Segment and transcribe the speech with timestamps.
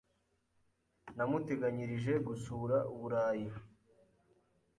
[1.15, 3.47] namuteganyirije gusura Uburayi.